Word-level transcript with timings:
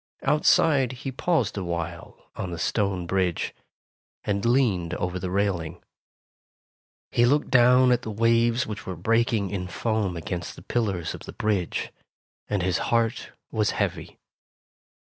Outside 0.23 0.93
he 0.93 1.11
paused 1.11 1.57
awhile 1.59 2.31
on 2.35 2.49
the 2.49 2.57
stone 2.57 3.05
bridge, 3.05 3.53
and 4.23 4.43
leaned 4.43 4.95
over 4.95 5.19
the 5.19 5.29
railing. 5.29 5.83
He 7.11 7.23
looked 7.23 7.51
down 7.51 7.91
at 7.91 8.01
the 8.01 8.09
waves 8.09 8.65
which 8.65 8.87
were 8.87 8.95
breaking 8.95 9.51
in 9.51 9.67
foam 9.67 10.17
against 10.17 10.55
the 10.55 10.63
pillars 10.63 11.13
of 11.13 11.25
the 11.25 11.33
bridge, 11.33 11.91
and 12.47 12.63
his 12.63 12.79
heart 12.89 13.33
was 13.51 13.69
heavy. 13.77 14.17